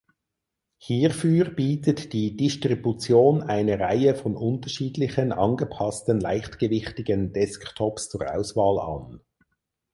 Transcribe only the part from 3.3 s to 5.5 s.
eine Reihe von unterschiedlichen